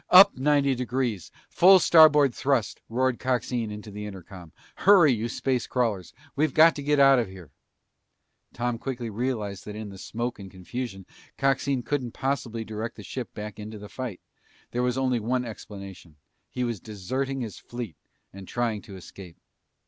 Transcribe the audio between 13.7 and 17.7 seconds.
the fight. There was only one explanation. He was deserting his